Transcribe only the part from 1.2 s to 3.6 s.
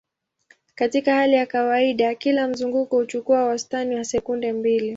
ya kawaida, kila mzunguko huchukua